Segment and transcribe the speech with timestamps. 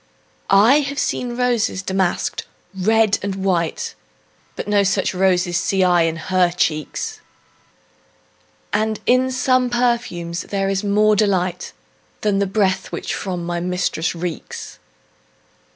[0.49, 3.93] I have seen roses damask'd, red and white,
[4.55, 7.21] But no such roses see I in her cheeks;
[8.73, 11.71] And in some perfumes is there more delight
[12.21, 14.79] Than in the breath that from my mistress reeks.